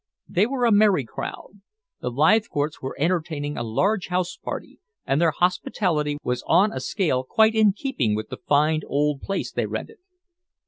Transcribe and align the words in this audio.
They 0.27 0.47
were 0.47 0.65
a 0.65 0.71
merry 0.71 1.05
crowd. 1.05 1.61
The 1.99 2.09
Leithcourts 2.09 2.81
were 2.81 2.95
entertaining 2.99 3.55
a 3.55 3.61
large 3.61 4.07
house 4.07 4.35
party, 4.35 4.79
and 5.05 5.21
their 5.21 5.29
hospitality 5.29 6.17
was 6.23 6.43
on 6.47 6.71
a 6.73 6.79
scale 6.79 7.23
quite 7.23 7.53
in 7.53 7.71
keeping 7.73 8.15
with 8.15 8.29
the 8.29 8.37
fine 8.37 8.81
old 8.87 9.21
place 9.21 9.51
they 9.51 9.67
rented. 9.67 9.99